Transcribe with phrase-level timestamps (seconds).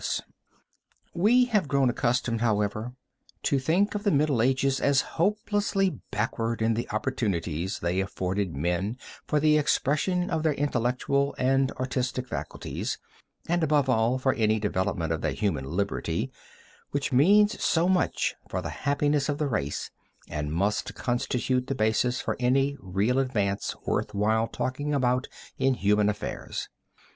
[0.01, 0.33] MARK'S, VENICE)
[1.13, 2.95] We have grown accustomed, however,
[3.43, 8.97] to think of the Middle Ages as hopelessly backward in the opportunities they afforded men
[9.27, 12.97] for the expression of their intellectual and artistic faculties,
[13.47, 16.31] and above all for any development of that human liberty
[16.89, 19.91] which means so much for the happiness of the race
[20.27, 25.27] and must constitute the basis of any real advance worth while talking about
[25.59, 26.69] in human affairs.